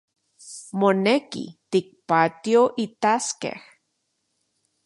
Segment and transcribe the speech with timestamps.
[0.79, 3.57] Moneki tikpatioitaskej